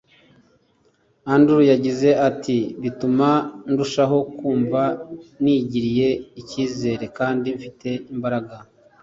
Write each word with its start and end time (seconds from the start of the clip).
Andrew 1.33 1.61
yagize 1.71 2.09
ati 2.29 2.57
“Bituma 2.81 3.29
ndushaho 3.71 4.17
kumva 4.37 4.81
nigiriye 5.43 6.09
ikizere 6.41 7.05
kandi 7.17 7.47
mfite 7.57 7.89
imbaraga 8.13 8.55